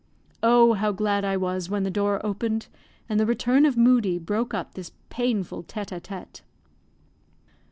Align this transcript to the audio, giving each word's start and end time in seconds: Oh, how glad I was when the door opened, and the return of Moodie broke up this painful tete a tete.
Oh, 0.41 0.73
how 0.73 0.91
glad 0.91 1.23
I 1.23 1.37
was 1.37 1.69
when 1.69 1.83
the 1.83 1.91
door 1.91 2.25
opened, 2.25 2.65
and 3.07 3.19
the 3.19 3.25
return 3.27 3.67
of 3.67 3.77
Moodie 3.77 4.17
broke 4.17 4.51
up 4.51 4.73
this 4.73 4.93
painful 5.11 5.61
tete 5.61 5.91
a 5.91 5.99
tete. 5.99 6.41